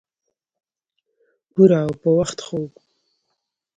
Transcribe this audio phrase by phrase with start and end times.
[1.53, 2.71] پوره او پۀ وخت خوب